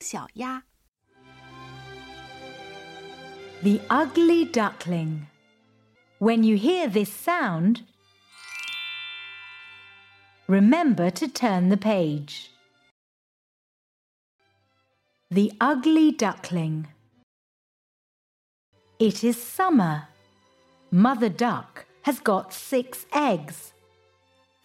[0.00, 0.62] 小鸭。
[3.62, 5.26] The ugly duckling.
[6.20, 7.82] When you hear this sound,
[10.46, 12.50] remember to turn the page.
[15.30, 16.88] The ugly duckling.
[18.98, 20.08] It is summer.
[20.90, 23.72] Mother duck has got six eggs.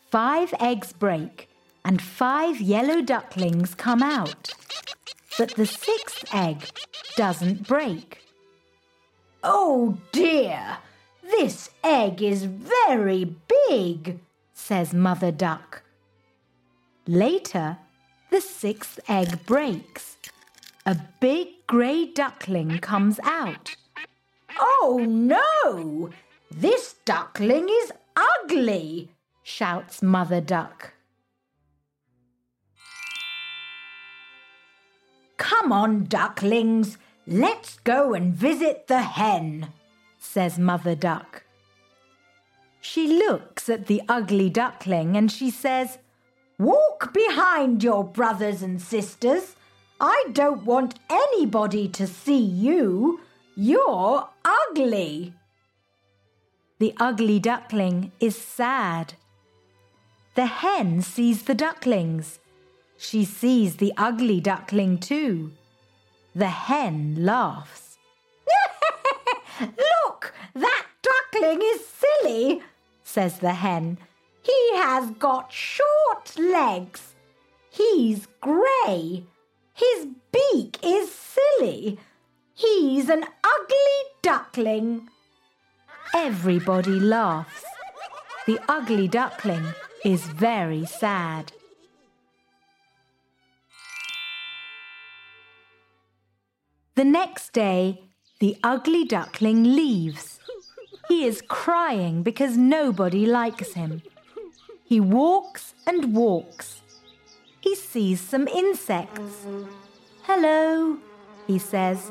[0.10, 1.50] Five eggs break
[1.84, 4.54] and five yellow ducklings come out.
[5.38, 6.70] But the sixth egg
[7.16, 8.22] doesn't break.
[9.44, 10.78] Oh dear,
[11.22, 13.36] this egg is very
[13.68, 14.20] big,
[14.54, 15.84] says Mother Duck.
[17.08, 17.78] Later,
[18.30, 20.18] the sixth egg breaks.
[20.86, 23.76] A big grey duckling comes out.
[24.60, 26.10] Oh no,
[26.52, 29.10] this duckling is ugly,
[29.44, 30.93] shouts Mother Duck.
[35.44, 36.98] Come on, ducklings,
[37.28, 39.74] let's go and visit the hen,
[40.18, 41.44] says Mother Duck.
[42.80, 45.98] She looks at the ugly duckling and she says,
[46.58, 49.58] Walk behind your brothers and sisters.
[50.00, 53.20] I don't want anybody to see you.
[53.54, 55.34] You're ugly.
[56.80, 59.16] The ugly duckling is sad.
[60.36, 62.40] The hen sees the ducklings.
[63.04, 65.52] She sees the ugly duckling too.
[66.34, 67.98] The hen laughs.
[69.60, 72.62] Look, that duckling is silly,
[73.04, 73.98] says the hen.
[74.42, 77.14] He has got short legs.
[77.70, 79.26] He's grey.
[79.74, 82.00] His beak is silly.
[82.54, 85.10] He's an ugly duckling.
[86.16, 87.66] Everybody laughs.
[88.48, 89.74] The ugly duckling
[90.06, 91.52] is very sad.
[97.04, 98.00] The next day,
[98.40, 100.40] the ugly duckling leaves.
[101.10, 104.02] He is crying because nobody likes him.
[104.86, 106.82] He walks and walks.
[107.60, 109.46] He sees some insects.
[110.22, 110.98] Hello,
[111.46, 112.10] he says.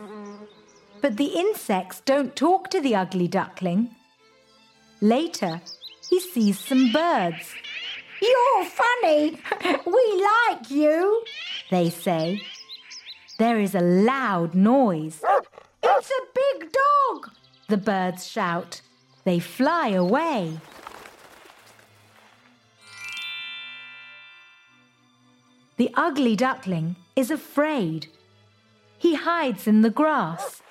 [1.00, 3.96] But the insects don't talk to the ugly duckling.
[5.00, 5.62] Later,
[6.10, 7.54] he sees some birds.
[8.20, 9.38] You're funny.
[9.86, 11.24] We like you,
[11.70, 12.42] they say.
[13.38, 15.22] There is a loud noise.
[15.82, 17.30] It's a big dog,
[17.68, 18.82] the birds shout.
[19.24, 20.58] They fly away.
[25.76, 28.06] The ugly duckling is afraid.
[28.98, 30.62] He hides in the grass.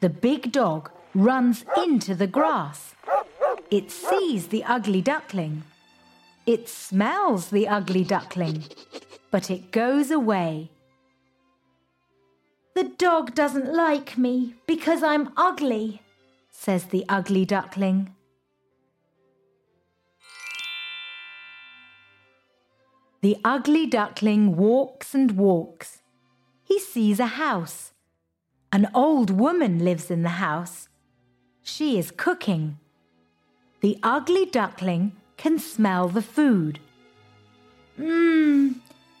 [0.00, 2.94] The big dog runs into the grass.
[3.70, 5.62] It sees the ugly duckling.
[6.46, 8.64] It smells the ugly duckling,
[9.30, 10.70] but it goes away.
[12.84, 16.02] The dog doesn't like me because I'm ugly,
[16.50, 18.14] says the ugly duckling.
[23.22, 26.02] The ugly duckling walks and walks.
[26.62, 27.92] He sees a house.
[28.70, 30.90] An old woman lives in the house.
[31.62, 32.78] She is cooking.
[33.80, 36.80] The ugly duckling can smell the food.
[37.98, 38.74] Mmm,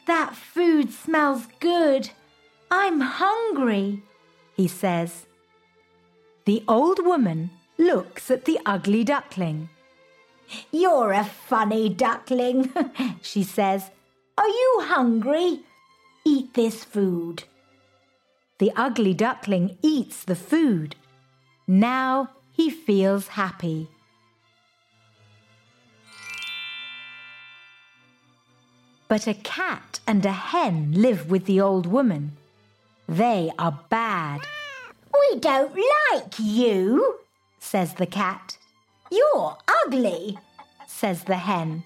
[0.06, 2.10] that food smells good.
[2.76, 4.02] I'm hungry,
[4.56, 5.26] he says.
[6.44, 9.68] The old woman looks at the ugly duckling.
[10.72, 12.72] You're a funny duckling,
[13.22, 13.90] she says.
[14.36, 15.60] Are you hungry?
[16.26, 17.44] Eat this food.
[18.58, 20.96] The ugly duckling eats the food.
[21.68, 23.88] Now he feels happy.
[29.06, 32.36] But a cat and a hen live with the old woman.
[33.08, 34.40] They are bad.
[35.12, 35.74] We don't
[36.12, 37.18] like you,
[37.58, 38.56] says the cat.
[39.10, 40.38] You're ugly,
[40.86, 41.84] says the hen.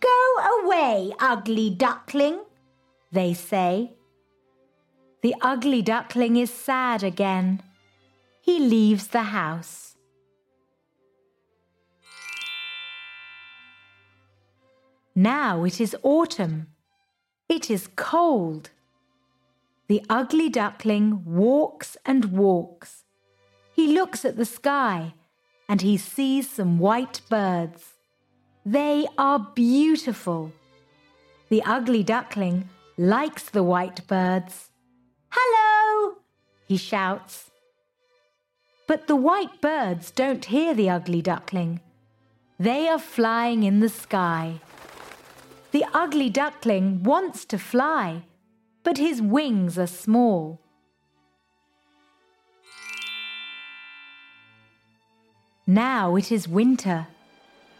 [0.00, 2.40] Go away, ugly duckling,
[3.10, 3.92] they say.
[5.22, 7.62] The ugly duckling is sad again.
[8.42, 9.96] He leaves the house.
[15.14, 16.68] Now it is autumn.
[17.48, 18.70] It is cold.
[19.88, 23.04] The ugly duckling walks and walks.
[23.74, 25.14] He looks at the sky
[25.68, 27.94] and he sees some white birds.
[28.64, 30.52] They are beautiful.
[31.50, 32.68] The ugly duckling
[32.98, 34.70] likes the white birds.
[35.30, 36.16] Hello,
[36.66, 37.50] he shouts.
[38.88, 41.80] But the white birds don't hear the ugly duckling.
[42.58, 44.60] They are flying in the sky.
[45.70, 48.22] The ugly duckling wants to fly,
[48.86, 50.60] but his wings are small.
[55.66, 57.08] Now it is winter.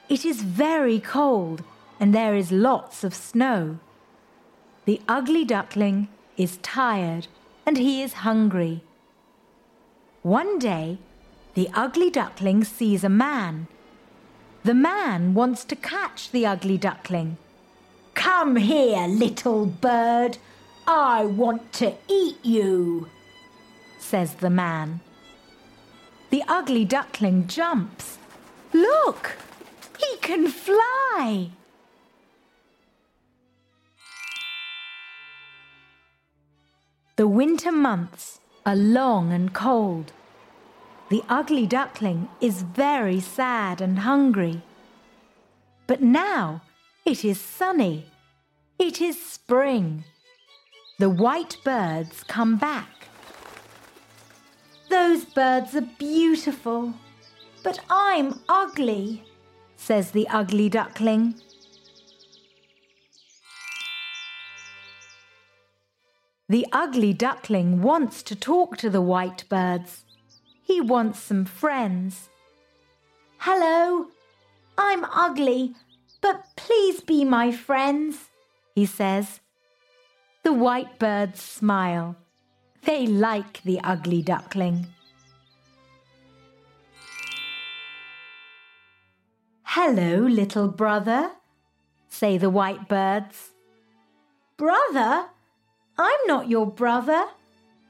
[0.09, 1.63] It is very cold
[2.01, 3.79] and there is lots of snow.
[4.85, 7.29] The ugly duckling is tired
[7.65, 8.83] and he is hungry.
[10.23, 10.99] One day,
[11.55, 13.69] the ugly duckling sees a man.
[14.65, 17.37] The man wants to catch the ugly duckling.
[18.15, 20.39] Come here, little bird.
[20.87, 23.09] I want to eat you,
[23.99, 25.01] says the man.
[26.31, 28.19] The ugly duckling jumps.
[28.73, 29.37] Look,
[29.99, 31.51] he can fly.
[37.17, 40.13] The winter months are long and cold.
[41.09, 44.63] The ugly duckling is very sad and hungry.
[45.87, 46.63] But now
[47.05, 48.07] it is sunny.
[48.79, 50.05] It is spring.
[50.99, 53.09] The white birds come back.
[54.89, 56.95] Those birds are beautiful,
[57.63, 59.25] but I'm ugly,
[59.77, 61.35] says the ugly duckling.
[66.49, 70.05] The ugly duckling wants to talk to the white birds.
[70.63, 72.31] He wants some friends.
[73.37, 74.07] Hello,
[74.79, 75.75] I'm ugly,
[76.23, 78.31] but please be my friends,
[78.75, 79.41] he says.
[80.57, 82.17] White birds smile.
[82.85, 84.87] They like the ugly duckling.
[89.65, 91.33] Hello, little brother,
[92.09, 93.51] say the white birds.
[94.57, 95.27] Brother?
[95.99, 97.27] I'm not your brother,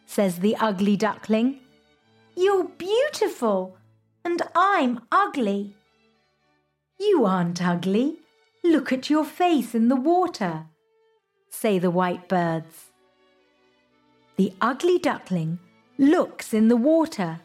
[0.04, 1.60] says the ugly duckling.
[2.34, 3.78] You're beautiful,
[4.24, 5.76] and I'm ugly.
[6.98, 8.16] You aren't ugly.
[8.64, 10.66] Look at your face in the water,
[11.48, 12.90] say the white birds.
[14.36, 15.58] The ugly duckling
[15.98, 17.40] looks in the water.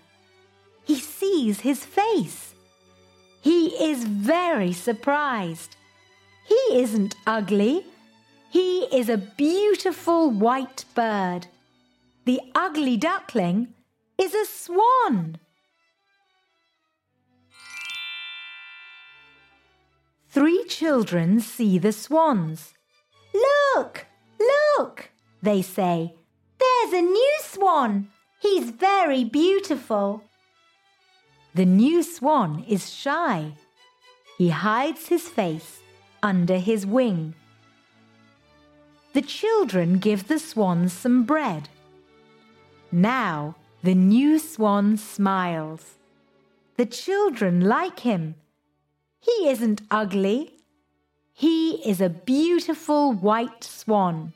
[0.83, 2.53] He sees his face.
[3.41, 5.75] He is very surprised.
[6.47, 7.85] He isn't ugly.
[8.49, 11.47] He is a beautiful white bird.
[12.25, 13.73] The ugly duckling
[14.17, 15.37] is a swan.
[20.29, 22.73] Three children see the swans.
[23.33, 24.05] Look,
[24.39, 25.11] look,
[25.41, 26.15] they say.
[26.59, 28.09] There's a new swan.
[28.39, 30.23] He's very beautiful.
[31.53, 33.53] The new swan is shy.
[34.37, 35.81] He hides his face
[36.23, 37.35] under his wing.
[39.13, 41.69] The children give the swans some bread.
[42.91, 45.95] Now the new swan smiles.
[46.77, 48.35] The children like him.
[49.19, 50.60] He isn't ugly.
[51.41, 54.33] He is a beautiful white swan.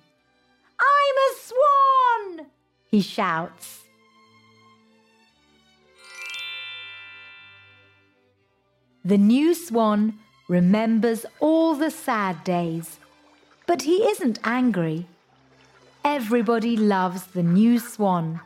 [0.80, 2.48] I'm a swan!
[2.90, 3.84] he shouts.
[9.04, 10.18] The new swan
[10.48, 12.98] remembers all the sad days
[13.68, 15.06] but he isn't angry.
[16.04, 18.40] Everybody loves the new swan.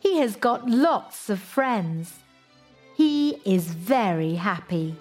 [0.00, 2.14] He has got lots of friends.
[2.96, 4.96] He is very happy.